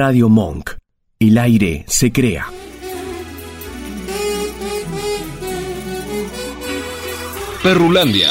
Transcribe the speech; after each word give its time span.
Radio 0.00 0.28
Monk. 0.28 0.76
El 1.18 1.36
aire 1.38 1.84
se 1.88 2.12
crea. 2.12 2.46
Perrulandia, 7.64 8.30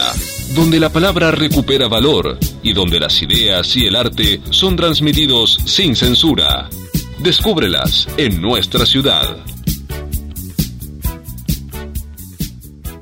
donde 0.55 0.79
la 0.79 0.87
palabra 0.87 1.31
recupera 1.31 1.89
valor 1.89 2.37
y 2.63 2.71
donde 2.71 3.01
las 3.01 3.21
ideas 3.21 3.75
y 3.75 3.85
el 3.85 3.97
arte 3.97 4.39
son 4.49 4.77
transmitidos 4.77 5.57
sin 5.65 5.93
censura. 5.97 6.69
Descúbrelas 7.19 8.07
en 8.15 8.41
nuestra 8.41 8.85
ciudad. 8.85 9.35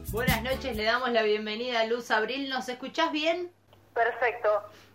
Buenas 0.09 0.41
noches, 0.41 0.75
le 0.75 0.85
damos 0.85 1.11
la 1.11 1.21
bienvenida 1.21 1.81
a 1.81 1.85
Luz 1.85 2.09
Abril. 2.09 2.49
¿Nos 2.49 2.67
escuchás 2.67 3.11
bien? 3.11 3.51
Perfecto. 3.95 4.49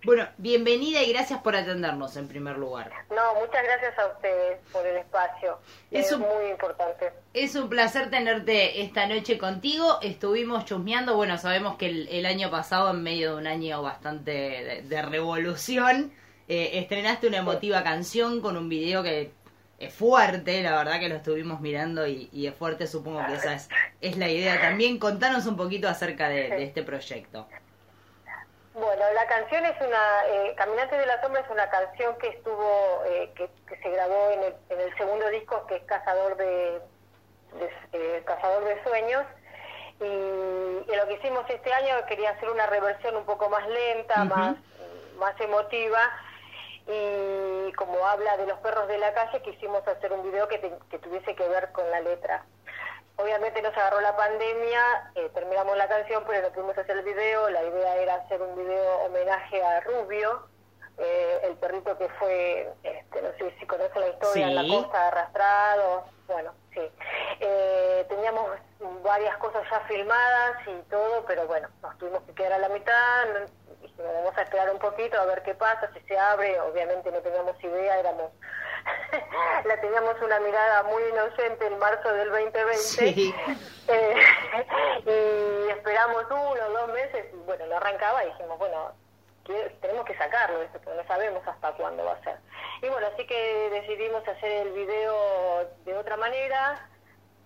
Bueno, 0.04 0.28
bienvenida 0.36 1.02
y 1.02 1.10
gracias 1.10 1.40
por 1.40 1.56
atendernos 1.56 2.16
en 2.18 2.28
primer 2.28 2.58
lugar. 2.58 2.92
No, 3.08 3.34
muchas 3.40 3.64
gracias 3.64 3.98
a 3.98 4.08
ustedes 4.08 4.58
por 4.70 4.86
el 4.86 4.98
espacio. 4.98 5.58
Es, 5.90 6.16
muy 6.18 6.50
importante. 6.50 7.10
Es 7.32 7.54
un 7.54 7.70
placer 7.70 8.10
tenerte 8.10 8.82
esta 8.82 9.06
noche 9.06 9.38
contigo. 9.38 10.00
Estuvimos 10.02 10.66
chusmeando, 10.66 11.16
bueno, 11.16 11.38
sabemos 11.38 11.76
que 11.76 11.86
el, 11.86 12.26
año 12.26 12.50
pasado, 12.50 12.90
en 12.90 13.02
medio 13.02 13.30
de 13.30 13.36
un 13.38 13.46
año 13.46 13.80
bastante 13.80 14.82
de, 14.84 15.02
revolución, 15.02 16.12
eh, 16.46 16.72
estrenaste 16.74 17.26
una 17.26 17.38
emotiva 17.38 17.82
canción 17.82 18.42
con 18.42 18.58
un 18.58 18.68
video 18.68 19.02
que 19.02 19.32
es 19.78 19.94
fuerte, 19.94 20.62
la 20.62 20.76
verdad 20.76 21.00
que 21.00 21.08
lo 21.08 21.14
estuvimos 21.14 21.62
mirando 21.62 22.06
y, 22.06 22.28
es 22.46 22.54
fuerte, 22.54 22.86
supongo 22.86 23.24
que 23.26 23.32
esa 23.32 23.54
es, 23.54 23.70
es 24.02 24.18
la 24.18 24.28
idea 24.28 24.60
también. 24.60 24.98
Contanos 24.98 25.46
un 25.46 25.56
poquito 25.56 25.88
acerca 25.88 26.28
de 26.28 26.62
este 26.64 26.82
proyecto. 26.82 27.48
Bueno, 28.80 29.04
la 29.12 29.26
canción 29.26 29.62
es 29.66 29.78
una, 29.82 30.26
eh, 30.26 30.54
Caminante 30.56 30.96
de 30.96 31.04
la 31.04 31.20
Sombra 31.20 31.42
es 31.42 31.50
una 31.50 31.68
canción 31.68 32.16
que 32.16 32.28
estuvo, 32.28 33.02
eh, 33.06 33.30
que, 33.36 33.50
se 33.76 33.90
grabó 33.90 34.30
en 34.30 34.42
el, 34.42 34.54
en 34.70 34.80
el, 34.80 34.96
segundo 34.96 35.28
disco 35.28 35.66
que 35.66 35.76
es 35.76 35.82
Cazador 35.82 36.34
de, 36.38 36.80
eh, 37.92 38.22
Cazador 38.24 38.64
de 38.64 38.82
Sueños. 38.82 39.26
Y, 40.00 40.96
lo 40.96 41.06
que 41.06 41.14
hicimos 41.14 41.44
este 41.50 41.72
año 41.72 42.06
quería 42.06 42.30
hacer 42.30 42.48
una 42.48 42.66
reversión 42.66 43.16
un 43.16 43.26
poco 43.26 43.50
más 43.50 43.68
lenta, 43.68 44.24
más, 44.24 44.56
más 45.18 45.38
emotiva. 45.40 46.00
Y 46.86 47.72
como 47.72 48.06
habla 48.06 48.38
de 48.38 48.46
los 48.46 48.58
perros 48.60 48.88
de 48.88 48.96
la 48.96 49.12
calle 49.12 49.42
quisimos 49.42 49.86
hacer 49.86 50.10
un 50.12 50.22
video 50.22 50.48
que, 50.48 50.58
que 50.90 50.98
tuviese 50.98 51.34
que 51.34 51.48
ver 51.48 51.70
con 51.72 51.88
la 51.90 52.00
letra. 52.00 52.44
Obviamente 53.22 53.60
nos 53.60 53.76
agarró 53.76 54.00
la 54.00 54.16
pandemia, 54.16 55.12
eh, 55.14 55.30
terminamos 55.34 55.76
la 55.76 55.88
canción, 55.88 56.24
pero 56.26 56.48
no 56.48 56.54
pudimos 56.54 56.78
hacer 56.78 56.96
el 56.96 57.04
video. 57.04 57.50
La 57.50 57.62
idea 57.62 57.96
era 57.96 58.14
hacer 58.14 58.40
un 58.40 58.56
video 58.56 58.98
homenaje 59.04 59.62
a 59.62 59.80
Rubio, 59.80 60.48
eh, 60.98 61.40
el 61.44 61.56
perrito 61.56 61.96
que 61.98 62.08
fue, 62.18 62.72
este, 62.82 63.22
no 63.22 63.28
sé 63.38 63.54
si 63.58 63.66
conoce 63.66 63.98
la 63.98 64.08
historia, 64.08 64.48
en 64.48 64.54
la 64.54 64.76
costa 64.76 65.08
arrastrado. 65.08 66.04
Bueno, 66.26 66.54
sí. 66.72 66.80
Eh, 67.40 68.06
teníamos 68.08 68.50
varias 69.02 69.36
cosas 69.38 69.62
ya 69.70 69.80
filmadas 69.80 70.56
y 70.66 70.90
todo, 70.90 71.24
pero 71.26 71.46
bueno, 71.46 71.68
nos 71.82 71.98
tuvimos 71.98 72.22
que 72.22 72.34
quedar 72.34 72.54
a 72.54 72.58
la 72.58 72.68
mitad. 72.68 73.26
Vamos 74.02 74.36
a 74.36 74.42
esperar 74.42 74.70
un 74.70 74.78
poquito 74.78 75.20
a 75.20 75.26
ver 75.26 75.42
qué 75.42 75.54
pasa, 75.54 75.90
si 75.92 76.00
se 76.00 76.18
abre. 76.18 76.60
Obviamente 76.60 77.10
no 77.10 77.18
teníamos 77.20 77.62
idea, 77.62 77.98
éramos 77.98 78.32
la 79.64 79.80
teníamos 79.80 80.20
una 80.22 80.40
mirada 80.40 80.82
muy 80.84 81.02
inocente 81.04 81.66
en 81.66 81.78
marzo 81.78 82.12
del 82.12 82.30
2020 82.30 83.08
eh, 83.88 84.14
y 85.06 85.70
esperamos 85.70 86.24
uno 86.30 86.66
o 86.66 86.70
dos 86.70 86.88
meses 86.92 87.26
y 87.32 87.36
bueno, 87.44 87.66
lo 87.66 87.76
arrancaba 87.76 88.24
y 88.24 88.28
dijimos, 88.28 88.58
bueno, 88.58 88.92
tenemos 89.80 90.04
que 90.04 90.16
sacarlo 90.16 90.62
esto, 90.62 90.78
pero 90.84 90.96
no 90.96 91.06
sabemos 91.06 91.46
hasta 91.46 91.72
cuándo 91.72 92.04
va 92.04 92.12
a 92.12 92.22
ser. 92.22 92.36
Y 92.82 92.88
bueno, 92.88 93.08
así 93.12 93.26
que 93.26 93.70
decidimos 93.70 94.26
hacer 94.26 94.66
el 94.66 94.72
video 94.72 95.68
de 95.84 95.96
otra 95.96 96.16
manera. 96.16 96.88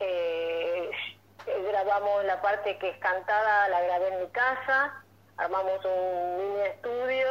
Eh, 0.01 0.91
grabamos 1.69 2.25
la 2.25 2.41
parte 2.43 2.79
que 2.79 2.91
es 2.91 2.99
cantada, 2.99 3.69
la 3.69 3.81
grabé 3.83 4.09
en 4.09 4.21
mi 4.21 4.29
casa, 4.29 5.04
armamos 5.37 5.85
un 5.85 6.37
mini 6.39 6.61
estudio. 6.67 7.27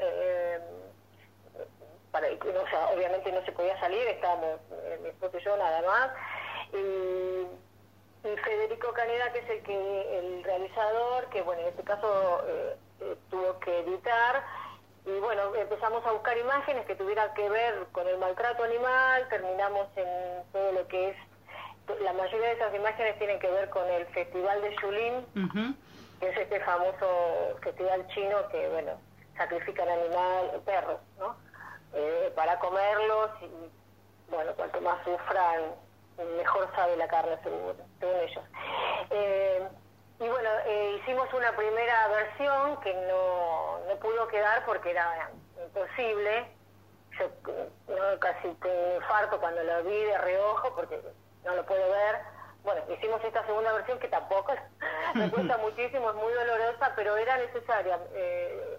Eh, 0.00 0.60
para 2.10 2.26
o 2.28 2.68
sea, 2.68 2.88
obviamente 2.94 3.30
no 3.32 3.44
se 3.44 3.52
podía 3.52 3.78
salir, 3.78 4.06
estábamos 4.08 4.60
eh, 4.70 4.98
mi 5.02 5.08
esposo 5.10 5.38
y 5.38 5.44
yo 5.44 5.56
nada 5.56 5.82
más. 5.82 6.10
Y, 6.72 7.46
Federico 8.22 8.92
Caneda, 8.92 9.32
que 9.32 9.38
es 9.38 9.50
el 9.50 9.62
que 9.62 10.18
el 10.18 10.44
realizador, 10.44 11.26
que 11.30 11.40
bueno, 11.40 11.62
en 11.62 11.68
este 11.68 11.82
caso 11.84 12.42
eh, 12.46 12.76
eh, 13.00 13.16
tuvo 13.30 13.58
que 13.60 13.80
editar. 13.80 14.44
Y 15.06 15.18
bueno, 15.20 15.54
empezamos 15.54 16.04
a 16.04 16.12
buscar 16.12 16.36
imágenes 16.36 16.84
que 16.84 16.94
tuvieran 16.94 17.32
que 17.32 17.48
ver 17.48 17.86
con 17.92 18.06
el 18.06 18.18
maltrato 18.18 18.62
animal, 18.62 19.26
terminamos 19.30 19.88
en 19.96 20.42
todo 20.52 20.72
lo 20.72 20.86
que 20.88 21.10
es, 21.10 21.16
la 22.02 22.12
mayoría 22.12 22.48
de 22.48 22.52
esas 22.52 22.74
imágenes 22.74 23.18
tienen 23.18 23.38
que 23.38 23.50
ver 23.50 23.70
con 23.70 23.88
el 23.88 24.04
Festival 24.08 24.60
de 24.60 24.76
Yulin, 24.76 25.26
que 25.32 25.74
es 26.20 26.36
este 26.36 26.60
famoso 26.60 27.58
festival 27.62 28.06
chino 28.08 28.48
que, 28.48 28.68
bueno, 28.68 28.92
sacrifican 29.36 29.88
animal, 29.88 30.60
perros, 30.64 31.00
¿no? 31.18 31.36
Eh, 31.92 32.32
para 32.36 32.58
comerlos 32.58 33.30
y 33.40 33.70
bueno, 34.30 34.52
cuanto 34.54 34.80
más 34.80 35.02
sufran, 35.04 35.74
mejor 36.36 36.70
sabe 36.76 36.96
la 36.96 37.08
carne 37.08 37.36
según, 37.42 37.76
ellos. 38.00 38.44
Eh, 39.10 39.68
y 40.20 40.28
bueno, 40.28 40.50
eh, 40.66 40.98
hicimos 41.00 41.32
una 41.32 41.56
primera 41.56 42.08
versión 42.08 42.78
que 42.80 42.94
no, 43.08 43.80
no 43.88 43.96
pudo 43.96 44.28
quedar 44.28 44.64
porque 44.66 44.90
era 44.90 45.30
imposible. 45.64 46.46
Yo 47.18 47.28
casi 48.20 48.48
te 48.62 48.96
infarto 48.96 49.40
cuando 49.40 49.62
lo 49.62 49.82
vi 49.84 50.04
de 50.04 50.18
reojo 50.18 50.74
porque 50.74 51.00
no 51.44 51.54
lo 51.54 51.66
puedo 51.66 51.90
ver. 51.90 52.20
Bueno, 52.62 52.82
hicimos 52.92 53.22
esta 53.24 53.44
segunda 53.46 53.72
versión 53.72 53.98
que 53.98 54.08
tampoco 54.08 54.52
me 55.14 55.30
cuesta 55.30 55.56
muchísimo, 55.58 56.10
es 56.10 56.16
muy 56.16 56.32
dolorosa, 56.32 56.92
pero 56.96 57.16
era 57.16 57.38
necesaria. 57.38 57.98
Eh, 58.14 58.78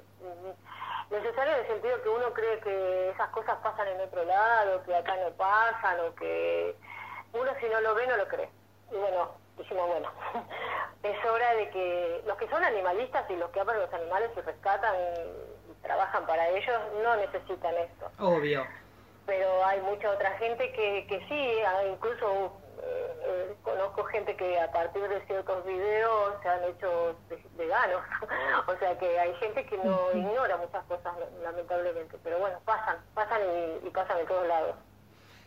necesario 1.10 1.54
en 1.54 1.60
el 1.60 1.68
sentido 1.68 2.02
que 2.02 2.10
uno 2.10 2.34
cree 2.34 2.60
que 2.60 3.10
esas 3.10 3.30
cosas 3.30 3.58
pasan 3.62 3.88
en 3.90 4.02
otro 4.02 4.24
lado, 4.24 4.84
que 4.84 4.96
acá 4.96 5.16
no 5.18 5.32
pasan, 5.32 6.00
o 6.02 6.16
que 6.16 6.76
uno 7.34 7.52
si 7.60 7.68
no 7.68 7.82
lo 7.82 7.96
ve 7.96 8.08
no 8.08 8.18
lo 8.18 8.28
cree. 8.28 8.50
Y 8.92 8.96
bueno, 8.96 9.32
dijimos, 9.58 9.88
bueno, 9.88 10.10
es 11.04 11.26
hora 11.26 11.54
de 11.56 11.70
que 11.70 12.22
los 12.26 12.38
que 12.38 12.50
son 12.50 12.64
animalistas 12.64 13.30
y 13.30 13.36
los 13.36 13.50
que 13.52 13.60
aman 13.60 13.80
los 13.80 13.94
animales 13.94 14.32
y 14.38 14.42
rescatan 14.42 14.96
y 14.96 15.82
trabajan 15.82 16.26
para 16.26 16.48
ellos 16.50 16.82
no 17.04 17.16
necesitan 17.18 17.76
esto. 17.76 18.12
Obvio. 18.20 18.66
Pero 19.26 19.66
hay 19.66 19.82
mucha 19.82 20.10
otra 20.10 20.32
gente 20.38 20.72
que, 20.72 21.06
que 21.08 21.20
sí, 21.28 21.60
incluso 21.92 22.61
eh, 23.24 23.52
eh, 23.52 23.56
conozco 23.64 24.04
gente 24.06 24.36
que 24.36 24.60
a 24.60 24.72
partir 24.72 25.02
de 25.08 25.22
ciertos 25.26 25.66
videos 25.66 26.34
se 26.42 26.50
han 26.50 26.64
hecho 26.64 27.16
veganos, 27.58 28.02
o 28.68 28.76
sea 28.78 28.98
que 28.98 29.20
hay 29.20 29.34
gente 29.36 29.66
que 29.66 29.78
no 29.78 30.12
ignora 30.14 30.58
muchas 30.58 30.84
cosas 30.86 31.14
lamentablemente, 31.44 32.18
pero 32.24 32.40
bueno, 32.40 32.60
pasan, 32.66 32.98
pasan 33.14 33.42
y, 33.84 33.90
pasan 33.90 34.18
de 34.18 34.26
todos 34.26 34.48
lados. 34.48 34.76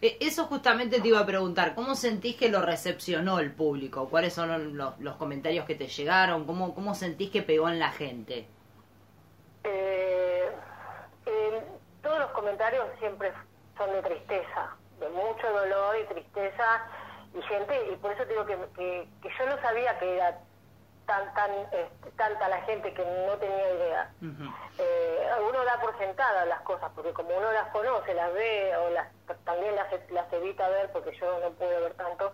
Eh, 0.01 0.17
eso 0.21 0.45
justamente 0.47 1.01
te 1.01 1.09
iba 1.09 1.21
a 1.21 1.27
preguntar, 1.27 1.75
¿cómo 1.75 1.95
sentís 1.95 2.37
que 2.37 2.49
lo 2.49 2.63
recepcionó 2.63 3.39
el 3.39 3.53
público? 3.53 4.09
¿Cuáles 4.09 4.35
son 4.35 4.77
los, 4.77 4.99
los 5.01 5.17
comentarios 5.17 5.65
que 5.67 5.75
te 5.75 5.89
llegaron? 5.89 6.45
¿Cómo, 6.47 6.75
¿Cómo 6.75 6.95
sentís 6.95 7.31
que 7.31 7.43
pegó 7.43 7.69
en 7.69 7.79
la 7.79 7.91
gente? 7.91 8.47
Eh, 9.65 10.51
todos 12.03 12.19
los 12.19 12.31
comentarios 12.33 12.87
siempre 12.99 13.33
son 13.79 13.91
de 13.93 14.03
tristeza, 14.03 14.77
de 15.01 15.09
mucho 15.09 15.51
dolor 15.51 15.97
y 15.99 16.05
tristeza 16.13 16.87
y 17.35 17.43
gente, 17.43 17.93
y 17.93 17.97
por 17.97 18.13
eso 18.13 18.25
digo 18.27 18.47
que, 18.47 18.57
que, 18.77 19.09
yo 19.23 19.47
no 19.47 19.61
sabía 19.61 19.99
que 19.99 20.17
era 20.17 20.39
tan 21.07 21.35
tan 21.35 21.51
este, 21.73 22.11
tanta 22.17 22.49
la 22.49 22.63
gente 22.63 22.95
que 22.95 23.05
no 23.05 23.37
tenía 23.39 23.75
idea. 23.75 24.11
eh, 24.79 25.29
uno 25.49 25.65
da 25.65 25.81
por 25.81 25.97
sentada 25.99 26.47
las 26.47 26.61
cosas, 26.63 26.91
porque 26.95 27.13
como 27.13 27.37
uno 27.37 27.53
las 27.53 27.69
conoce, 27.69 28.15
las 28.15 28.33
ve, 28.33 28.77
o 28.77 28.91
las 28.91 29.09
también 29.45 29.75
las, 29.77 29.89
las 30.11 30.33
evita 30.33 30.69
ver, 30.69 30.91
porque 30.93 31.17
yo 31.19 31.41
no 31.41 31.51
puedo 31.51 31.81
ver 31.81 31.95
tanto, 31.95 32.33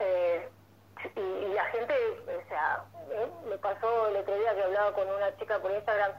eh, 0.00 0.48
y, 1.14 1.54
la 1.54 1.64
gente, 1.66 1.94
o 2.26 2.48
sea, 2.48 2.84
eh, 3.10 3.30
me 3.48 3.58
pasó 3.58 4.08
el 4.08 4.16
otro 4.16 4.34
día 4.34 4.54
que 4.54 4.62
hablaba 4.62 4.92
con 4.92 5.08
una 5.08 5.36
chica 5.36 5.58
por 5.58 5.70
Instagram, 5.70 6.12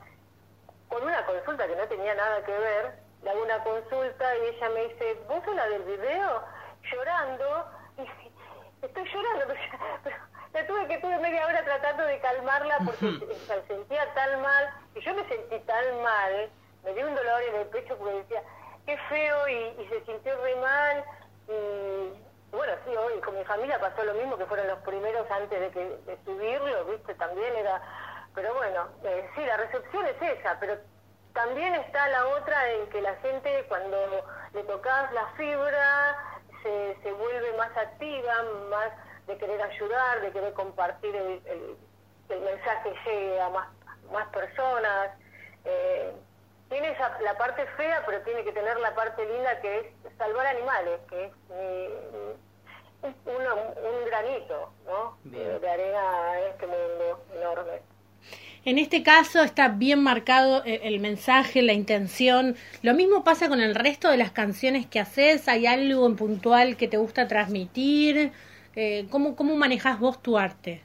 con 0.89 1.03
una 1.03 1.25
consulta 1.25 1.67
que 1.67 1.75
no 1.75 1.87
tenía 1.87 2.15
nada 2.15 2.43
que 2.43 2.57
ver, 2.57 2.99
le 3.23 3.29
hago 3.29 3.43
una 3.43 3.63
consulta 3.63 4.37
y 4.37 4.55
ella 4.55 4.69
me 4.69 4.87
dice, 4.87 5.19
¿vos 5.27 5.43
sos 5.43 5.55
la 5.55 5.67
del 5.67 5.83
video? 5.83 6.43
Llorando, 6.91 7.65
estoy 8.81 9.03
llorando, 9.05 9.53
pero, 10.03 10.17
la 10.53 10.67
tuve 10.67 10.87
que 10.87 10.97
tuve 10.99 11.17
media 11.19 11.45
hora 11.45 11.63
tratando 11.63 12.03
de 12.03 12.19
calmarla 12.19 12.77
porque 12.85 13.25
se, 13.47 13.67
sentía 13.67 14.13
tan 14.13 14.41
mal, 14.41 14.69
y 14.95 15.01
yo 15.01 15.13
me 15.13 15.27
sentí 15.27 15.59
tan 15.59 16.01
mal, 16.01 16.49
me 16.83 16.93
dio 16.93 17.07
un 17.07 17.15
dolor 17.15 17.41
en 17.41 17.55
el 17.55 17.67
pecho 17.67 17.97
porque 17.97 18.15
decía, 18.15 18.41
qué 18.85 18.97
feo, 19.09 19.47
y, 19.49 19.87
se 19.89 20.05
sintió 20.05 20.41
re 20.41 20.55
mal, 20.55 21.03
y 21.47 22.55
bueno, 22.55 22.73
sí, 22.85 22.95
hoy 22.95 23.19
con 23.21 23.37
mi 23.37 23.43
familia 23.43 23.79
pasó 23.79 24.03
lo 24.03 24.13
mismo, 24.13 24.37
que 24.37 24.45
fueron 24.45 24.67
los 24.67 24.79
primeros 24.79 25.29
antes 25.29 25.59
de, 25.59 25.69
que, 25.71 25.79
de 25.79 26.17
subirlo, 26.23 26.85
viste, 26.85 27.13
también 27.15 27.55
era, 27.55 27.81
pero 28.33 28.53
bueno, 28.53 28.87
eh, 29.03 29.29
sí, 29.35 29.45
la 29.45 29.57
recepción 29.57 30.05
es 30.05 30.21
esa, 30.21 30.57
pero 30.59 30.77
también 31.33 31.75
está 31.75 32.07
la 32.07 32.25
otra 32.27 32.71
en 32.71 32.89
que 32.89 33.01
la 33.01 33.15
gente 33.17 33.65
cuando 33.67 34.25
le 34.53 34.63
tocas 34.63 35.11
la 35.13 35.27
fibra 35.37 36.36
se, 36.67 37.01
se 37.01 37.11
vuelve 37.13 37.53
más 37.57 37.75
activa, 37.77 38.33
más 38.69 38.91
de 39.27 39.37
querer 39.37 39.61
ayudar, 39.61 40.21
de 40.21 40.31
querer 40.31 40.53
compartir 40.53 41.15
el, 41.15 41.41
el, 42.29 42.39
mensaje 42.41 42.93
llegue 43.05 43.41
a 43.41 43.49
más, 43.49 43.69
más 44.11 44.27
personas. 44.29 45.11
Eh, 45.63 46.11
tiene 46.69 46.91
esa, 46.91 47.19
la 47.21 47.37
parte 47.37 47.65
fea, 47.77 48.03
pero 48.05 48.21
tiene 48.21 48.43
que 48.43 48.51
tener 48.51 48.77
la 48.79 48.93
parte 48.95 49.25
linda 49.25 49.61
que 49.61 49.79
es 49.79 50.17
salvar 50.17 50.45
animales, 50.47 50.99
que 51.09 51.25
es 51.25 51.31
un 53.25 54.05
granito 54.05 54.73
¿no? 54.85 55.17
de 55.23 55.69
arena 55.69 56.39
en 56.39 56.51
este 56.51 56.67
mundo 56.67 57.23
enorme. 57.33 57.81
En 58.67 58.77
este 58.79 59.01
caso 59.01 59.43
está 59.43 59.69
bien 59.69 60.03
marcado 60.03 60.61
eh, 60.65 60.81
el 60.83 60.99
mensaje, 60.99 61.61
la 61.61 61.71
intención. 61.71 62.57
Lo 62.81 62.93
mismo 62.93 63.23
pasa 63.23 63.47
con 63.47 63.61
el 63.61 63.73
resto 63.73 64.11
de 64.11 64.17
las 64.17 64.31
canciones 64.31 64.85
que 64.85 64.99
haces. 64.99 65.47
¿Hay 65.47 65.65
algo 65.65 66.05
en 66.05 66.17
puntual 66.17 66.75
que 66.75 66.89
te 66.89 66.97
gusta 66.97 67.29
transmitir? 67.29 68.33
Eh, 68.75 69.07
¿cómo, 69.09 69.37
¿Cómo 69.37 69.55
manejas 69.55 70.01
vos 70.01 70.21
tu 70.21 70.37
arte? 70.37 70.83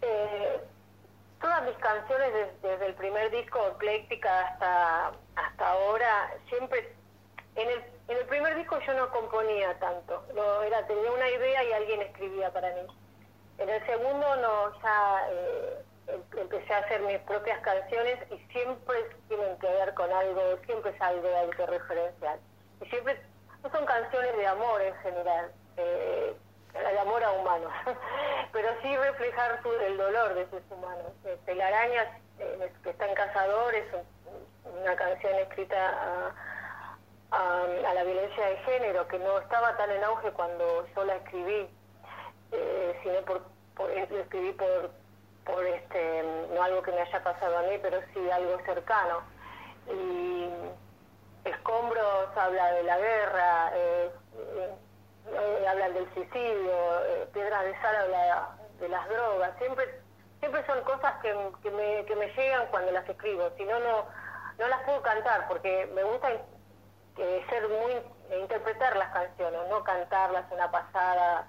Eh, 0.00 0.58
todas 1.38 1.66
mis 1.66 1.76
canciones 1.76 2.28
desde, 2.62 2.86
el 2.86 2.94
primer 2.94 3.30
disco, 3.30 3.58
Ecléctica, 3.76 4.46
hasta, 4.46 5.12
hasta 5.36 5.68
ahora, 5.70 6.32
siempre... 6.48 6.94
En 7.56 7.68
el, 7.68 7.84
en 8.08 8.16
el 8.16 8.24
primer 8.24 8.56
disco 8.56 8.78
yo 8.86 8.94
no 8.94 9.10
componía 9.10 9.78
tanto. 9.78 10.24
Era, 10.66 10.86
tenía 10.86 11.12
una 11.12 11.28
idea 11.28 11.62
y 11.62 11.72
alguien 11.72 12.00
escribía 12.00 12.50
para 12.54 12.70
mí. 12.70 12.86
En 13.58 13.68
el 13.68 13.84
segundo 13.84 14.36
no, 14.36 14.82
ya... 14.82 15.26
Eh, 15.30 15.91
empecé 16.08 16.74
a 16.74 16.78
hacer 16.78 17.00
mis 17.02 17.18
propias 17.20 17.58
canciones 17.60 18.18
y 18.30 18.38
siempre 18.52 18.96
tienen 19.28 19.56
que 19.58 19.66
ver 19.66 19.94
con 19.94 20.12
algo, 20.12 20.40
siempre 20.66 20.90
es 20.90 21.00
algo, 21.00 21.28
algo 21.36 21.66
referencial. 21.66 22.38
Y 22.80 22.86
siempre 22.86 23.20
no 23.62 23.70
son 23.70 23.86
canciones 23.86 24.36
de 24.36 24.46
amor 24.46 24.82
en 24.82 24.94
general, 24.96 25.52
eh, 25.76 26.34
de 26.72 26.98
amor 26.98 27.22
a 27.22 27.32
humanos, 27.32 27.72
pero 28.52 28.68
sí 28.82 28.96
reflejar 28.96 29.60
el 29.86 29.96
dolor 29.96 30.34
de 30.34 30.42
esos 30.42 30.62
humanos. 30.70 31.12
Telarañas, 31.44 32.08
eh, 32.38 32.72
que 32.82 32.90
está 32.90 33.06
en 33.06 33.14
Cazador, 33.14 33.74
es 33.74 33.86
una 34.64 34.96
canción 34.96 35.34
escrita 35.36 35.76
a, 35.76 36.34
a, 37.30 37.94
la 37.94 38.04
violencia 38.04 38.46
de 38.46 38.56
género, 38.58 39.06
que 39.08 39.18
no 39.18 39.38
estaba 39.38 39.76
tan 39.76 39.90
en 39.90 40.02
auge 40.04 40.30
cuando 40.32 40.86
yo 40.94 41.04
la 41.04 41.16
escribí, 41.16 41.68
eh, 42.52 43.00
sino 43.02 43.20
por, 43.22 43.42
por, 43.74 43.90
escribí 43.90 44.52
por 44.52 44.90
por 45.44 45.64
este 45.66 46.24
no 46.54 46.62
algo 46.62 46.82
que 46.82 46.92
me 46.92 47.00
haya 47.00 47.22
pasado 47.22 47.58
a 47.58 47.62
mí 47.62 47.78
pero 47.80 48.00
sí 48.12 48.30
algo 48.30 48.58
cercano. 48.64 49.20
Y 49.88 50.48
escombros 51.48 52.36
habla 52.36 52.72
de 52.72 52.82
la 52.84 52.98
guerra 52.98 53.70
eh, 53.74 54.10
eh, 55.26 55.66
hablan 55.68 55.94
del 55.94 56.12
suicidio 56.14 57.04
eh, 57.06 57.28
piedras 57.32 57.64
de 57.64 57.80
sal 57.80 57.96
habla 57.96 58.56
de 58.80 58.88
las 58.88 59.08
drogas. 59.08 59.52
Siempre 59.58 60.00
siempre 60.40 60.64
son 60.66 60.82
cosas 60.82 61.14
que, 61.22 61.34
que, 61.62 61.70
me, 61.70 62.04
que 62.04 62.16
me 62.16 62.26
llegan 62.34 62.66
cuando 62.68 62.92
las 62.92 63.08
escribo. 63.08 63.50
Si 63.56 63.64
no 63.64 63.78
no 63.80 64.06
no 64.58 64.68
las 64.68 64.82
puedo 64.84 65.02
cantar 65.02 65.48
porque 65.48 65.90
me 65.94 66.04
gusta 66.04 66.30
eh, 67.18 67.46
ser 67.48 67.68
muy 67.68 67.92
interpretar 68.38 68.96
las 68.96 69.12
canciones 69.12 69.60
no 69.68 69.82
cantarlas 69.82 70.44
una 70.50 70.70
pasada. 70.70 71.46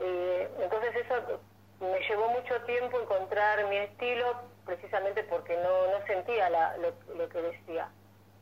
Entonces 0.00 0.94
eso 0.94 1.40
me 1.80 2.00
llevó 2.00 2.28
mucho 2.30 2.60
tiempo 2.62 3.00
encontrar 3.00 3.64
mi 3.68 3.76
estilo 3.76 4.24
precisamente 4.64 5.22
porque 5.24 5.56
no, 5.56 5.98
no 5.98 6.06
sentía 6.06 6.50
la, 6.50 6.76
lo, 6.78 7.28
que 7.28 7.40
decía. 7.40 7.88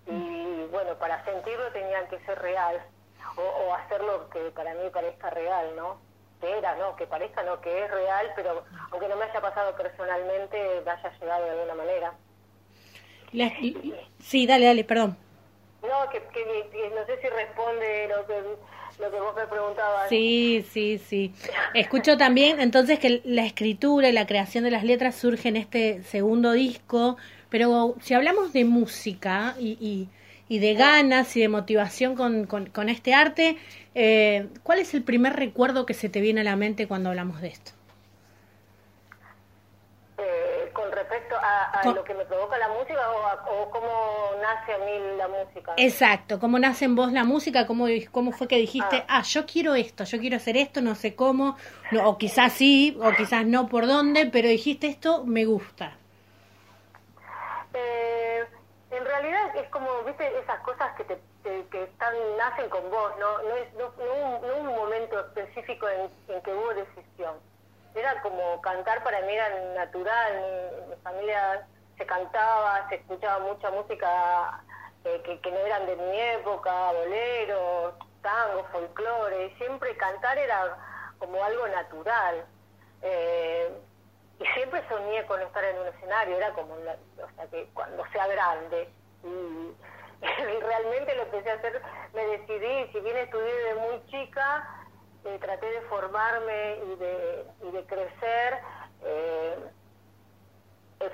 Y 0.06 0.66
bueno, 0.70 0.94
para 0.98 1.24
sentirlo 1.24 1.70
tenían 1.72 2.06
que 2.08 2.18
ser 2.20 2.38
real 2.40 2.80
o, 3.36 3.42
o 3.42 3.74
hacerlo 3.74 4.30
que 4.30 4.50
para 4.52 4.74
mí 4.74 4.88
parezca 4.92 5.30
real, 5.30 5.74
¿no? 5.76 5.98
Que 6.40 6.58
era, 6.58 6.74
¿no? 6.76 6.96
Que 6.96 7.06
parezca, 7.06 7.42
no, 7.42 7.60
que 7.60 7.84
es 7.84 7.90
real, 7.90 8.32
pero 8.36 8.64
aunque 8.90 9.08
no 9.08 9.16
me 9.16 9.24
haya 9.24 9.40
pasado 9.40 9.76
personalmente, 9.76 10.82
me 10.84 10.90
haya 10.90 11.12
llegado 11.18 11.44
de 11.44 11.50
alguna 11.50 11.74
manera. 11.74 12.14
sí, 14.20 14.46
dale, 14.46 14.66
dale, 14.66 14.84
perdón. 14.84 15.16
No, 15.82 16.08
que, 16.10 16.22
que 16.22 16.92
no 16.94 17.04
sé 17.06 17.20
si 17.20 17.28
responde 17.28 18.08
lo 18.08 18.26
que 18.26 18.42
lo 18.98 19.10
que 19.10 19.20
vos 19.20 19.34
me 19.36 19.46
preguntabas. 19.46 20.08
Sí, 20.08 20.64
sí, 20.72 20.98
sí. 20.98 21.32
Escucho 21.74 22.16
también 22.16 22.60
entonces 22.60 22.98
que 22.98 23.20
la 23.24 23.44
escritura 23.44 24.08
y 24.08 24.12
la 24.12 24.26
creación 24.26 24.64
de 24.64 24.70
las 24.70 24.84
letras 24.84 25.14
surge 25.14 25.48
en 25.48 25.56
este 25.56 26.02
segundo 26.04 26.52
disco, 26.52 27.16
pero 27.48 27.94
si 28.00 28.14
hablamos 28.14 28.52
de 28.52 28.64
música 28.64 29.54
y, 29.58 30.08
y, 30.48 30.58
de 30.58 30.74
ganas 30.74 31.36
y 31.36 31.40
de 31.40 31.48
motivación 31.48 32.14
con, 32.14 32.46
con, 32.46 32.88
este 32.88 33.14
arte, 33.14 33.56
eh, 33.94 34.48
¿cuál 34.62 34.78
es 34.78 34.94
el 34.94 35.02
primer 35.02 35.34
recuerdo 35.34 35.86
que 35.86 35.94
se 35.94 36.08
te 36.08 36.20
viene 36.20 36.42
a 36.42 36.44
la 36.44 36.56
mente 36.56 36.86
cuando 36.86 37.10
hablamos 37.10 37.40
de 37.40 37.48
esto? 37.48 37.72
A, 41.72 41.92
lo 41.92 42.04
que 42.04 42.14
me 42.14 42.24
provoca 42.24 42.58
la 42.58 42.68
música 42.68 43.00
o, 43.50 43.70
cómo 43.70 44.30
nace 44.40 44.74
a 44.74 44.78
mí 44.78 45.16
la 45.16 45.28
música. 45.28 45.74
Exacto, 45.76 46.38
cómo 46.38 46.58
nace 46.58 46.84
en 46.84 46.94
vos 46.94 47.12
la 47.12 47.24
música, 47.24 47.66
cómo, 47.66 47.86
cómo 48.10 48.32
fue 48.32 48.48
que 48.48 48.56
dijiste, 48.56 49.04
ah. 49.08 49.18
ah 49.18 49.22
yo 49.22 49.46
quiero 49.46 49.74
esto, 49.74 50.04
yo 50.04 50.18
quiero 50.18 50.36
hacer 50.36 50.56
esto, 50.56 50.80
no 50.80 50.94
sé 50.94 51.14
cómo, 51.14 51.56
o 52.04 52.18
quizás 52.18 52.52
sí, 52.52 52.96
o 53.00 53.10
quizás 53.12 53.46
no 53.46 53.68
por 53.68 53.86
dónde, 53.86 54.26
pero 54.26 54.48
dijiste 54.48 54.86
esto, 54.86 55.24
me 55.24 55.44
gusta. 55.44 55.96
Eh, 57.74 58.44
en 58.90 59.04
realidad 59.04 59.56
es 59.56 59.68
como, 59.70 60.02
viste, 60.04 60.26
esas 60.38 60.60
cosas 60.60 60.94
que 60.96 61.04
te 61.04 61.18
que 61.70 61.84
están 61.84 62.12
nacen 62.36 62.68
con 62.68 62.90
vos, 62.90 63.12
no 63.20 63.42
no 63.42 63.56
es 63.56 63.72
no, 63.74 63.92
no, 63.98 64.56
un, 64.58 64.66
momento 64.66 65.20
específico 65.20 65.88
en, 65.88 66.10
en 66.34 66.42
que 66.42 66.52
hubo 66.52 66.74
decisión 66.74 67.36
era 67.96 68.20
como 68.22 68.60
cantar 68.60 69.02
para 69.02 69.20
mí 69.22 69.32
era 69.32 69.48
natural, 69.74 70.40
mi, 70.40 70.86
mi 70.88 71.02
familia 71.02 71.66
se 71.96 72.06
cantaba, 72.06 72.88
se 72.88 72.96
escuchaba 72.96 73.38
mucha 73.40 73.70
música 73.70 74.62
eh, 75.04 75.20
que, 75.24 75.40
que, 75.40 75.50
no 75.50 75.58
eran 75.58 75.86
de 75.86 75.96
mi 75.96 76.20
época, 76.20 76.92
boleros, 76.92 77.94
tango, 78.22 78.64
folclore, 78.72 79.54
siempre 79.56 79.96
cantar 79.96 80.36
era 80.36 80.76
como 81.18 81.42
algo 81.42 81.66
natural. 81.68 82.44
Eh, 83.02 83.70
y 84.38 84.44
siempre 84.46 84.86
soñé 84.88 85.24
con 85.26 85.40
estar 85.40 85.64
en 85.64 85.78
un 85.78 85.86
escenario, 85.86 86.36
era 86.36 86.52
como, 86.52 86.74
o 86.74 87.36
sea, 87.36 87.46
que 87.50 87.68
cuando 87.72 88.04
sea 88.12 88.26
grande. 88.26 88.88
Y, 89.22 89.28
y 90.26 90.60
realmente 90.60 91.14
lo 91.14 91.22
empecé 91.22 91.50
a 91.50 91.54
hacer, 91.54 91.80
me 92.12 92.26
decidí, 92.26 92.92
si 92.92 93.00
bien 93.00 93.16
estudié 93.16 93.54
de 93.54 93.74
muy 93.74 94.06
chica, 94.06 94.85
eh, 95.26 95.38
traté 95.40 95.66
de 95.66 95.80
formarme 95.82 96.76
y 96.76 96.96
de, 96.96 97.46
y 97.62 97.70
de 97.72 97.84
crecer. 97.86 98.60
Eh, 99.02 99.70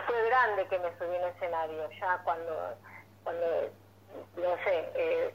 fue 0.07 0.27
grande 0.27 0.67
que 0.69 0.79
me 0.79 0.97
subí 0.99 1.17
en 1.17 1.25
escenario, 1.25 1.91
ya 1.99 2.19
cuando, 2.25 2.77
cuando 3.25 3.47
no 4.37 4.57
sé, 4.65 4.93
eh, 4.95 5.35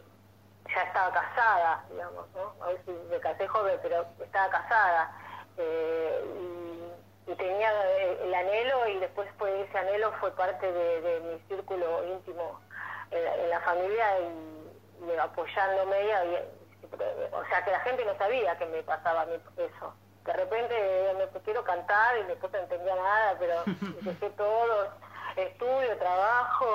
ya 0.74 0.84
estaba 0.84 1.12
casada, 1.12 1.86
digamos, 1.89 2.27
¿no? 2.36 2.53
A 2.63 2.72
si 2.86 2.91
me 3.10 3.19
casé 3.19 3.48
joven, 3.48 3.79
pero 3.81 4.05
estaba 4.24 4.50
casada. 4.50 5.12
y, 5.57 7.31
y, 7.31 7.36
tenía 7.36 7.72
el 8.24 8.34
anhelo 8.34 8.88
y 8.88 9.00
después 9.00 9.27
fue 9.38 9.62
ese 9.62 9.77
anhelo 9.77 10.12
fue 10.19 10.31
parte 10.31 10.72
de, 10.72 11.19
mi 11.22 11.39
círculo 11.48 12.03
íntimo 12.05 12.60
en 13.12 13.50
la, 13.50 13.60
familia 13.62 14.19
y, 14.19 15.12
y 15.12 15.17
apoyándome 15.17 15.98
y, 16.05 16.56
o 17.32 17.46
sea 17.46 17.63
que 17.63 17.72
la 17.72 17.79
gente 17.82 18.06
no 18.06 18.17
sabía 18.17 18.58
que 18.58 18.65
me 18.65 18.84
pasaba 18.84 19.25
eso. 19.58 19.94
De 20.25 20.34
repente 20.34 20.75
me 21.17 21.41
quiero 21.41 21.63
cantar 21.63 22.17
y 22.17 22.24
después 22.24 22.51
no 22.51 22.60
entendía 22.60 22.96
nada, 22.96 23.36
pero 23.39 23.63
dejé 24.01 24.29
todo, 24.32 24.89
estudio, 25.36 25.98
trabajo 25.98 26.65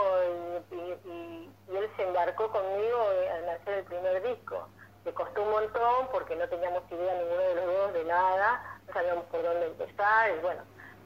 y, 0.70 1.08
y, 1.08 1.50
él 1.76 1.90
se 1.96 2.02
embarcó 2.02 2.50
conmigo 2.50 3.08
en 3.38 3.48
hacer 3.48 3.78
el 3.78 3.84
primer 3.84 4.22
disco. 4.22 4.68
Le 5.04 5.12
costó 5.12 5.42
un 5.42 5.50
montón 5.50 6.08
porque 6.12 6.36
no 6.36 6.48
teníamos 6.48 6.82
idea 6.90 7.14
ninguno 7.14 7.40
de 7.40 7.54
los 7.54 7.66
dos 7.66 7.92
de 7.94 8.04
nada, 8.04 8.78
no 8.86 8.92
sabíamos 8.92 9.24
por 9.26 9.42
dónde 9.42 9.66
empezar 9.66 10.30
y 10.30 10.40
bueno, 10.40 10.62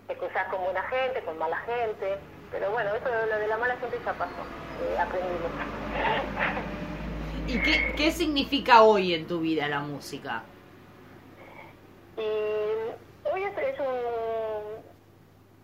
te 0.06 0.16
cruzás 0.16 0.48
con 0.48 0.62
buena 0.64 0.82
gente, 0.82 1.24
con 1.24 1.38
mala 1.38 1.56
gente, 1.58 2.18
pero 2.50 2.70
bueno, 2.70 2.94
eso 2.94 3.08
lo 3.08 3.38
de 3.38 3.46
la 3.46 3.56
mala 3.56 3.76
gente 3.76 3.98
ya 4.04 4.12
pasó, 4.12 4.42
eh, 4.82 4.98
aprendimos. 4.98 5.50
¿Y 7.46 7.62
qué, 7.62 7.94
qué 7.96 8.10
significa 8.10 8.82
hoy 8.82 9.14
en 9.14 9.26
tu 9.26 9.40
vida 9.40 9.68
la 9.68 9.80
música? 9.80 10.42
Y 12.16 12.20
hoy 12.20 13.42
es, 13.44 13.58
es 13.58 13.78
un 13.78 14.36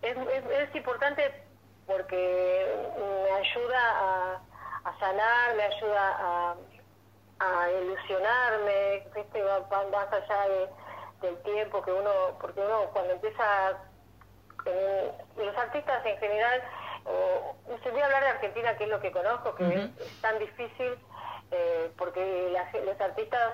es, 0.03 0.17
es, 0.17 0.75
importante 0.77 1.33
porque 1.87 2.67
me 2.99 3.33
ayuda 3.33 3.81
a, 3.81 4.41
a 4.85 4.99
sanar, 4.99 5.57
me 5.57 5.63
ayuda 5.63 6.17
a, 6.21 6.55
a 7.41 7.71
ilusionarme, 7.71 8.97
este 9.17 9.43
va, 9.43 9.61
más 9.91 10.13
allá 10.13 10.49
de, 10.49 10.69
del 11.27 11.37
tiempo 11.43 11.83
que 11.83 11.93
uno, 11.93 12.11
porque 12.41 12.61
uno 12.61 12.91
cuando 12.93 13.15
empieza, 13.15 13.79
los 15.37 15.57
artistas 15.57 16.07
en 16.07 16.19
general 16.19 16.63
o, 17.05 17.57
se 17.83 17.91
voy 17.91 18.01
a 18.01 18.05
hablar 18.05 18.23
de 18.23 18.29
Argentina, 18.29 18.77
que 18.77 18.85
es 18.85 18.91
lo 18.91 19.01
que 19.01 19.11
conozco, 19.11 19.55
que 19.57 19.65
es, 19.75 20.21
tan 20.21 20.39
difícil, 20.39 20.97
eh, 21.53 21.91
porque 21.97 22.53
los 22.85 23.01
artistas 23.01 23.53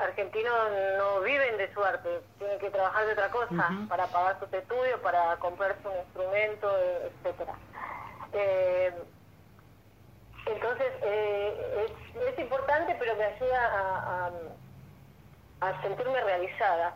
argentinos 0.00 0.54
no 0.98 1.20
viven 1.20 1.56
de 1.56 1.72
su 1.72 1.82
arte, 1.82 2.20
tienen 2.38 2.58
que 2.58 2.70
trabajar 2.70 3.06
de 3.06 3.12
otra 3.12 3.30
cosa, 3.30 3.70
para 3.88 4.06
pagar 4.08 4.38
sus 4.40 4.52
estudios, 4.52 5.00
para 5.00 5.36
comprarse 5.36 5.86
un 5.86 5.96
instrumento, 5.96 6.70
etcétera. 7.04 7.54
Eh, 8.32 8.92
entonces, 10.46 10.92
eh, 11.02 11.86
es, 12.28 12.38
importante, 12.38 12.96
pero 12.98 13.14
me 13.16 13.24
ayuda 13.24 14.30
a 15.60 15.82
sentirme 15.82 16.20
realizada. 16.22 16.94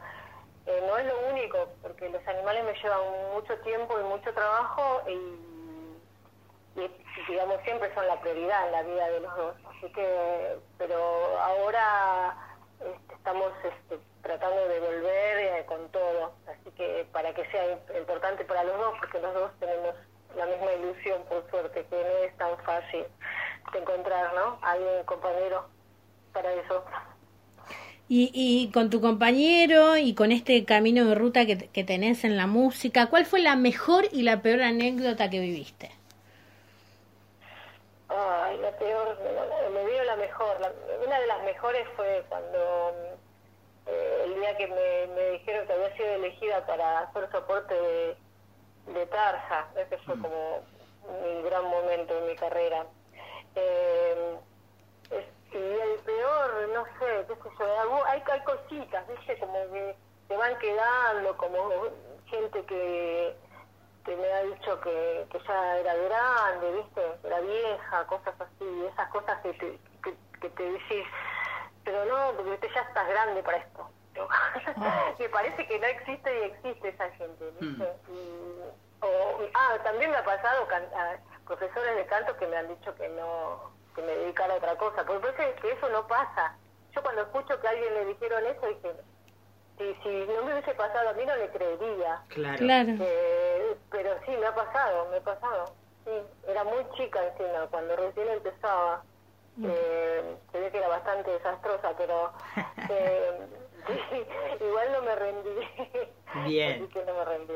Eh, 0.67 0.85
no 0.87 0.97
es 0.97 1.07
lo 1.07 1.19
único, 1.31 1.69
porque 1.83 2.09
los 2.09 2.27
animales 2.29 2.65
me 2.65 2.75
llevan 2.75 3.01
mucho 3.35 3.59
tiempo 3.59 3.99
y 3.99 4.05
mucho 4.05 4.33
trabajo 4.33 5.03
y, 5.09 5.52
digamos 7.29 7.61
siempre 7.65 7.93
son 7.95 8.07
la 8.07 8.21
prioridad 8.21 8.67
en 8.67 8.73
la 8.73 8.83
vida 8.83 9.11
de 9.11 9.21
los 9.21 9.37
dos. 9.37 9.57
Así 9.69 9.93
que, 9.93 10.57
pero 10.79 10.97
ahora 11.41 12.37
este, 12.81 13.15
estamos 13.15 13.53
este, 13.65 13.99
tratando 14.23 14.69
de 14.69 14.81
volver 14.81 15.39
eh, 15.39 15.65
con 15.67 15.89
todo, 15.91 16.33
así 16.47 16.71
que 16.77 17.07
para 17.13 17.33
que 17.35 17.45
sea 17.51 17.79
importante 17.99 18.45
para 18.45 18.65
los 18.65 18.77
dos, 18.79 18.95
porque 18.99 19.21
los 19.21 19.35
dos 19.35 19.51
tenemos 19.61 19.95
la 20.37 20.47
misma 20.47 20.73
ilusión, 20.73 21.23
por 21.29 21.49
suerte, 21.51 21.85
que 21.89 21.97
no 21.97 22.27
es 22.27 22.37
tan 22.39 22.57
fácil 22.65 23.05
de 23.73 23.79
encontrar, 23.79 24.35
¿no? 24.35 24.59
Alguien 24.63 25.05
compañero 25.05 25.67
para 26.33 26.53
eso. 26.53 26.85
Y, 28.09 28.31
y 28.35 28.71
con 28.73 28.91
tu 28.91 29.01
compañero 29.01 29.97
y 29.97 30.15
con 30.15 30.33
este 30.33 30.65
camino 30.65 31.05
de 31.05 31.15
ruta 31.15 31.47
que 31.47 31.85
tenés 31.85 32.25
en 32.25 32.37
la 32.37 32.47
música, 32.47 33.07
¿cuál 33.07 33.27
fue 33.27 33.41
la 33.41 33.57
mejor 33.57 34.07
y 34.13 34.23
la 34.23 34.43
peor 34.43 34.63
anécdota 34.63 35.31
que 35.31 35.41
viviste? 35.41 35.91
Ay, 38.15 38.59
la 38.59 38.71
peor, 38.73 39.19
me 39.73 39.87
dio 39.87 40.05
la 40.05 40.17
mejor. 40.17 40.57
una 41.07 41.21
de 41.21 41.27
las 41.27 41.43
mejores 41.45 41.87
fue 41.97 42.25
cuando 42.29 42.93
eh, 43.87 44.23
el 44.25 44.35
día 44.35 44.57
que 44.57 44.67
me, 44.67 45.15
me, 45.15 45.31
dijeron 45.31 45.67
que 45.67 45.73
había 45.73 45.97
sido 45.97 46.09
elegida 46.15 46.67
para 46.67 47.01
hacer 47.01 47.31
soporte 47.31 47.75
de, 47.75 48.17
de 48.87 49.07
Tarja. 49.07 49.69
Ese 49.77 49.97
fue 49.99 50.17
mm. 50.17 50.23
como 50.23 50.63
mi 51.23 51.43
gran 51.43 51.65
momento 51.65 52.17
en 52.19 52.27
mi 52.27 52.37
carrera. 52.37 52.87
Eh, 53.55 54.37
y 55.53 55.57
el 55.57 55.99
peor, 56.05 56.69
no 56.73 56.85
sé, 56.85 57.27
qué 57.29 57.35
sé 57.35 57.51
yo, 57.59 58.05
hay, 58.07 58.23
hay 58.31 58.41
cositas, 58.41 59.07
¿viste? 59.07 59.39
Como 59.39 59.71
que 59.71 59.95
te 60.29 60.37
van 60.37 60.59
quedando, 60.59 61.37
como 61.37 61.69
gente 62.27 62.65
que, 62.65 63.37
que 64.05 64.17
me 64.17 64.33
ha 64.33 64.43
dicho 64.43 64.81
que, 64.81 65.27
que 65.31 65.39
ya 65.47 65.79
era 65.79 65.95
grande, 65.95 66.73
¿viste? 66.73 67.03
Era 67.25 67.41
vieja, 67.41 68.07
cosas 68.07 68.35
así, 68.41 68.85
esas 68.93 69.09
cosas 69.11 69.41
que 69.43 69.53
te, 69.55 69.79
que, 70.41 70.49
te 70.51 70.63
decís, 70.63 71.05
pero 71.85 72.05
no, 72.07 72.37
porque 72.37 72.69
ya 72.75 72.81
estás 72.81 73.09
grande 73.09 73.43
para 73.43 73.59
esto. 73.59 73.91
Me 75.19 75.29
parece 75.29 75.67
que 75.67 75.79
no 75.79 75.87
existe 75.87 76.39
y 76.39 76.43
existe 76.43 76.89
esa 76.89 77.11
gente, 77.11 77.45
¿viste? 77.61 77.93
Hmm. 78.09 78.61
o, 79.01 79.09
ah, 79.55 79.79
también 79.85 80.11
me 80.11 80.17
ha 80.17 80.25
pasado 80.25 80.67
a 80.71 81.17
profesores 81.47 81.97
de 81.97 82.07
canto 82.07 82.37
que 82.37 82.47
me 82.47 82.57
han 82.57 82.69
dicho 82.69 82.95
que 82.95 83.09
no 83.09 83.73
que 83.95 84.03
me 84.03 84.13
dedicara 84.13 84.55
a 84.55 84.57
otra 84.57 84.77
cosa, 84.77 85.05
porque 85.05 85.29
parece 85.29 85.55
que 85.61 85.73
eso 85.73 85.89
no 85.91 86.07
pasa. 86.07 86.57
Yo 86.95 87.03
cuando 87.03 87.23
escucho 87.23 87.61
que 87.61 87.67
a 87.67 87.71
alguien 87.71 87.95
le 87.95 88.05
dijeron 88.07 88.45
eso, 88.47 88.67
dije, 88.67 88.93
si, 89.79 89.95
si 90.03 90.33
no 90.33 90.45
me 90.45 90.53
hubiese 90.53 90.75
pasado 90.75 91.11
a 91.11 91.13
mí 91.15 91.25
no 91.25 91.37
le 91.37 91.49
creería. 91.51 92.23
Claro. 92.29 92.59
Pero 94.03 94.19
sí, 94.27 94.33
me 94.39 94.47
ha 94.47 94.55
pasado, 94.55 95.09
me 95.11 95.19
ha 95.19 95.21
pasado. 95.21 95.75
Sí, 96.05 96.11
era 96.49 96.65
muy 96.65 96.85
chica 96.97 97.25
encima, 97.25 97.67
cuando 97.71 97.95
recién 97.97 98.29
empezaba. 98.29 99.05
Eh, 99.63 100.37
se 100.51 100.61
ve 100.61 100.71
que 100.71 100.79
era 100.79 100.89
bastante 100.89 101.31
desastrosa, 101.31 101.95
pero 101.97 102.33
eh, 102.91 103.47
igual 104.61 104.93
no 104.93 105.03
me 105.03 105.15
rendí. 105.15 105.51
Bien. 106.47 106.83
Así 106.83 106.93
que 106.93 107.05
no 107.05 107.15
me 107.15 107.25
rendí. 107.25 107.55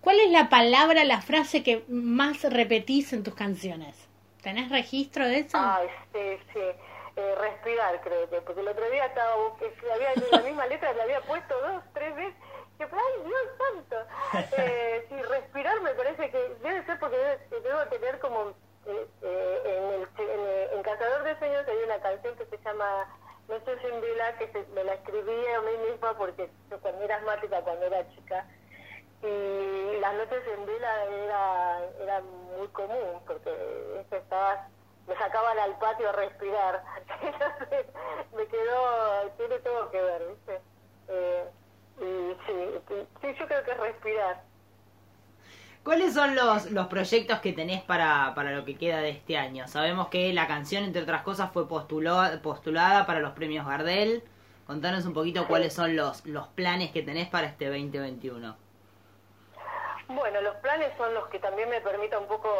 ¿Cuál 0.00 0.20
es 0.20 0.30
la 0.30 0.48
palabra, 0.48 1.04
la 1.04 1.20
frase 1.20 1.62
que 1.62 1.84
más 1.88 2.42
repetís 2.44 3.12
en 3.12 3.24
tus 3.24 3.34
canciones? 3.34 4.08
¿Tenés 4.42 4.70
registro 4.70 5.26
de 5.26 5.40
eso? 5.40 5.58
Ah, 5.58 5.80
sí, 6.12 6.38
sí. 6.52 6.60
Eh, 7.16 7.34
respirar, 7.34 8.00
creo 8.00 8.30
que, 8.30 8.40
porque 8.42 8.60
el 8.60 8.68
otro 8.68 8.88
día 8.90 9.06
estaba, 9.06 9.32
había 9.92 10.14
la 10.30 10.38
misma 10.38 10.66
letra, 10.66 10.92
la 10.92 11.02
había 11.02 11.20
puesto 11.22 11.60
dos, 11.60 11.82
tres 11.92 12.14
veces, 12.14 12.34
que, 12.78 12.84
ay, 12.84 13.24
Dios 13.24 13.40
santo. 13.58 13.96
Eh, 14.56 15.04
sí, 15.08 15.14
me 15.88 15.94
parece 15.94 16.30
que 16.30 16.54
debe 16.62 16.84
ser 16.84 16.98
porque 16.98 17.38
debo 17.50 17.80
tener 17.88 18.18
como, 18.18 18.50
eh, 18.86 19.06
eh, 19.22 19.62
en, 19.64 20.28
el, 20.28 20.76
en, 20.76 20.82
Cazador 20.82 21.22
de 21.22 21.38
Sueños 21.38 21.66
hay 21.66 21.78
una 21.84 21.98
canción 22.00 22.36
que 22.36 22.46
se 22.46 22.58
llama 22.58 23.08
Noches 23.48 23.78
en 23.84 24.00
Vela, 24.00 24.36
que 24.36 24.66
me 24.74 24.84
la 24.84 24.94
escribí 24.94 25.46
a 25.46 25.60
mí 25.62 25.90
misma 25.90 26.16
porque 26.18 26.50
yo 26.70 26.78
cuando 26.80 27.02
era 27.02 27.16
asmática, 27.16 27.62
cuando 27.62 27.86
era 27.86 28.06
chica, 28.10 28.46
y 29.22 29.98
las 30.00 30.14
noches 30.14 30.42
en 30.46 30.66
vela 30.66 31.04
era, 31.06 31.80
era 32.00 32.20
muy 32.20 32.68
común 32.68 33.20
porque 33.26 33.50
estaba, 34.12 34.68
me 35.08 35.16
sacaban 35.16 35.58
al 35.58 35.76
patio 35.78 36.10
a 36.10 36.12
respirar 36.12 36.84
me 38.36 38.46
quedó 38.46 39.28
tiene 39.36 39.58
todo 39.58 39.90
que 39.90 40.00
ver 40.00 40.22
¿viste? 40.28 40.60
Eh, 41.08 41.44
y 41.98 42.36
sí, 42.46 43.08
sí 43.20 43.34
yo 43.40 43.46
creo 43.48 43.64
que 43.64 43.72
es 43.72 43.76
respirar 43.78 44.40
¿Cuáles 45.88 46.12
son 46.12 46.34
los, 46.34 46.70
los 46.70 46.86
proyectos 46.88 47.38
que 47.40 47.54
tenés 47.54 47.80
para, 47.80 48.34
para 48.34 48.52
lo 48.52 48.62
que 48.66 48.76
queda 48.76 48.98
de 48.98 49.08
este 49.08 49.38
año? 49.38 49.66
Sabemos 49.68 50.08
que 50.08 50.34
la 50.34 50.46
canción, 50.46 50.84
entre 50.84 51.00
otras 51.00 51.22
cosas, 51.22 51.50
fue 51.50 51.66
postuló, 51.66 52.24
postulada 52.42 53.06
para 53.06 53.20
los 53.20 53.32
premios 53.32 53.66
Gardel. 53.66 54.22
Contanos 54.66 55.06
un 55.06 55.14
poquito 55.14 55.48
cuáles 55.48 55.72
son 55.72 55.96
los, 55.96 56.26
los 56.26 56.46
planes 56.48 56.90
que 56.90 57.00
tenés 57.00 57.30
para 57.30 57.46
este 57.46 57.68
2021. 57.68 58.54
Bueno, 60.08 60.42
los 60.42 60.56
planes 60.56 60.92
son 60.98 61.14
los 61.14 61.26
que 61.28 61.38
también 61.38 61.70
me 61.70 61.80
permiten 61.80 62.18
un 62.18 62.28
poco 62.28 62.50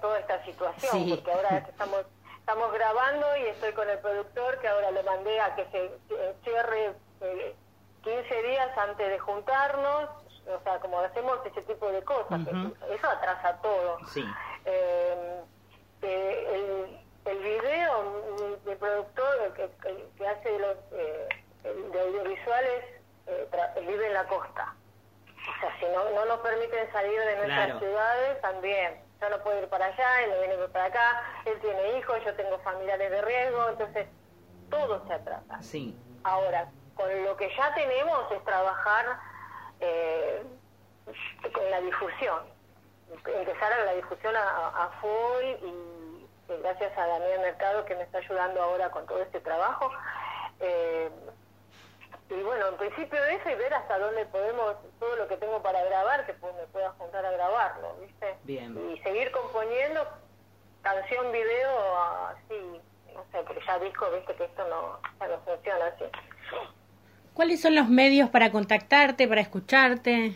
toda 0.00 0.20
esta 0.20 0.44
situación, 0.44 1.10
porque 1.10 1.32
ahora 1.32 1.56
estamos 1.68 2.04
estamos 2.38 2.72
grabando 2.72 3.26
y 3.38 3.46
estoy 3.48 3.72
con 3.72 3.90
el 3.90 3.98
productor 3.98 4.60
que 4.60 4.68
ahora 4.68 4.92
le 4.92 5.02
mandé 5.02 5.40
a 5.40 5.56
que 5.56 5.64
se 5.64 5.90
cierre 6.44 6.92
15 8.04 8.38
eh, 8.38 8.48
días 8.50 8.78
antes 8.78 9.10
de 9.10 9.18
juntarnos, 9.18 10.10
o 10.48 10.62
sea, 10.62 10.78
como 10.80 10.98
hacemos 11.00 11.38
ese 11.46 11.62
tipo 11.62 11.90
de 11.90 12.02
cosas, 12.02 12.40
eso 12.90 13.08
atrasa 13.08 13.56
todo. 13.62 13.98
Sí. 14.06 14.24
Eh, 14.64 15.42
eh, 16.02 16.98
el, 17.24 17.32
el 17.32 17.38
video, 17.38 18.58
mi, 18.64 18.74
productor, 18.76 19.52
que, 19.54 19.70
que, 20.16 20.26
hace 20.26 20.58
los 20.58 20.76
de 21.92 22.00
audiovisuales, 22.00 22.84
vive 23.86 24.06
en 24.06 24.14
la 24.14 24.24
costa. 24.24 24.74
O 25.48 25.60
sea, 25.60 25.78
si 25.78 25.86
no, 25.86 26.10
no 26.10 26.24
nos 26.26 26.40
permiten 26.40 26.90
salir 26.92 27.18
de 27.20 27.36
nuestras 27.36 27.78
ciudades, 27.78 28.40
también. 28.40 29.00
Yo 29.20 29.30
no 29.30 29.38
puedo 29.42 29.60
ir 29.60 29.68
para 29.68 29.86
allá, 29.86 30.22
él 30.22 30.30
no 30.30 30.40
viene 30.40 30.68
para 30.68 30.84
acá, 30.84 31.22
él 31.44 31.58
tiene 31.60 31.98
hijos, 31.98 32.16
yo 32.24 32.34
tengo 32.36 32.58
familiares 32.60 33.10
de 33.10 33.22
riesgo, 33.22 33.68
entonces 33.70 34.06
todo 34.70 35.04
se 35.06 35.12
atrasa. 35.14 35.60
Sí. 35.62 35.98
Ahora, 36.22 36.70
con 36.94 37.24
lo 37.24 37.36
que 37.36 37.50
ya 37.56 37.74
tenemos 37.74 38.30
es 38.30 38.44
trabajar 38.44 39.18
eh, 39.80 40.42
con 41.52 41.70
la 41.70 41.80
difusión, 41.80 42.42
empezar 43.12 43.72
a 43.72 43.84
la 43.84 43.94
difusión 43.94 44.36
a, 44.36 44.84
a 44.84 44.88
full 45.00 45.44
y, 45.66 45.98
gracias 46.62 46.96
a 46.96 47.06
Daniel 47.06 47.40
Mercado 47.40 47.84
que 47.84 47.94
me 47.94 48.02
está 48.02 48.18
ayudando 48.18 48.62
ahora 48.62 48.90
con 48.90 49.06
todo 49.06 49.22
este 49.22 49.40
trabajo. 49.40 49.90
Eh, 50.60 51.10
y 52.30 52.42
bueno, 52.42 52.68
en 52.68 52.76
principio 52.76 53.22
eso 53.24 53.48
y 53.48 53.54
ver 53.54 53.72
hasta 53.72 53.98
dónde 53.98 54.26
podemos, 54.26 54.76
todo 54.98 55.16
lo 55.16 55.28
que 55.28 55.36
tengo 55.36 55.62
para 55.62 55.82
grabar, 55.84 56.26
que 56.26 56.34
pues 56.34 56.54
me 56.56 56.66
pueda 56.66 56.90
juntar 56.92 57.24
a 57.24 57.30
grabarlo, 57.30 57.96
¿viste? 58.00 58.36
Bien. 58.44 58.76
Y 58.92 58.98
seguir 59.00 59.30
componiendo 59.30 60.06
canción, 60.82 61.32
video, 61.32 61.98
así, 62.26 62.80
no 63.14 63.24
sé, 63.32 63.42
porque 63.44 63.64
ya 63.66 63.78
disco, 63.78 64.10
viste 64.10 64.34
que 64.34 64.44
esto 64.44 64.68
no, 64.68 64.98
ya 65.20 65.28
no 65.28 65.38
funciona 65.40 65.86
así. 65.86 66.04
¿Cuáles 67.38 67.60
son 67.60 67.76
los 67.76 67.88
medios 67.88 68.28
para 68.30 68.50
contactarte, 68.50 69.28
para 69.28 69.40
escucharte? 69.40 70.34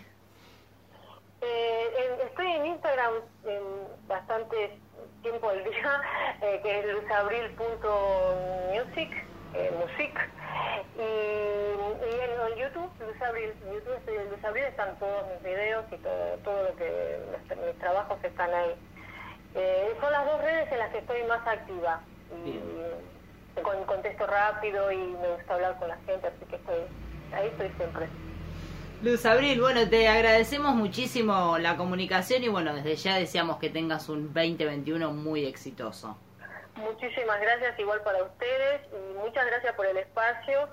Eh, 1.40 2.18
estoy 2.24 2.46
en 2.46 2.66
Instagram 2.66 3.14
en 3.44 3.62
bastante 4.06 4.78
tiempo 5.20 5.48
al 5.48 5.64
día, 5.64 6.00
eh, 6.42 6.60
que 6.62 6.78
es 6.78 6.86
luzabril.music, 6.94 9.10
eh, 9.54 9.72
music 9.80 10.30
y, 10.96 11.02
y 11.02 12.20
en, 12.20 12.30
YouTube, 12.56 12.88
Luz 13.00 13.20
Abril, 13.20 13.52
en 13.66 13.74
YouTube 13.74 14.00
de 14.04 14.24
Luz 14.30 14.44
Abril 14.44 14.62
están 14.62 14.96
todos 15.00 15.26
mis 15.32 15.42
videos 15.42 15.84
y 15.90 15.96
todo, 15.96 16.38
todo 16.44 16.62
lo 16.68 16.76
que 16.76 17.18
mis 17.66 17.76
trabajos 17.80 18.22
están 18.22 18.54
ahí. 18.54 18.76
Eh, 19.56 19.92
son 20.00 20.12
las 20.12 20.24
dos 20.24 20.40
redes 20.40 20.70
en 20.70 20.78
las 20.78 20.92
que 20.92 20.98
estoy 20.98 21.24
más 21.24 21.44
activa. 21.48 22.00
Y, 22.46 22.60
con, 23.60 23.84
contesto 23.84 24.26
rápido 24.26 24.90
y 24.90 24.96
me 24.96 25.28
gusta 25.36 25.54
hablar 25.54 25.78
con 25.78 25.88
la 25.88 25.96
gente, 26.06 26.26
así 26.26 26.44
que 26.48 26.56
estoy, 26.56 26.80
ahí 27.32 27.48
estoy 27.48 27.68
siempre. 27.76 28.08
Luz 29.02 29.26
Abril, 29.26 29.60
bueno, 29.60 29.88
te 29.88 30.06
agradecemos 30.06 30.74
muchísimo 30.76 31.58
la 31.58 31.76
comunicación 31.76 32.44
y 32.44 32.48
bueno, 32.48 32.72
desde 32.72 32.94
ya 32.96 33.16
deseamos 33.16 33.58
que 33.58 33.68
tengas 33.68 34.08
un 34.08 34.32
2021 34.32 35.12
muy 35.12 35.44
exitoso. 35.44 36.16
Muchísimas 36.76 37.40
gracias, 37.40 37.78
igual 37.78 38.00
para 38.02 38.22
ustedes, 38.22 38.80
y 38.92 39.18
muchas 39.18 39.44
gracias 39.46 39.74
por 39.74 39.86
el 39.86 39.96
espacio, 39.96 40.68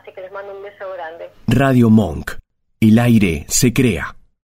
así 0.00 0.12
que 0.12 0.20
les 0.20 0.32
mando 0.32 0.56
un 0.56 0.62
beso 0.62 0.90
grande. 0.92 1.30
Radio 1.48 1.90
Monk. 1.90 2.32
El 2.80 2.98
aire 2.98 3.44
se 3.48 3.72
crea. 3.72 4.15